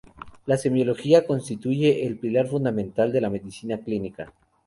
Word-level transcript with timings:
La 0.47 0.57
semiología 0.57 1.27
constituye 1.27 2.07
el 2.07 2.17
pilar 2.17 2.47
fundamental 2.47 3.11
de 3.11 3.21
la 3.21 3.29
medicina 3.29 3.77
clínica. 3.77 4.33